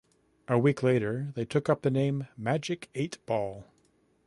[0.47, 3.63] A week later, they took up the name Magic Eight Ball.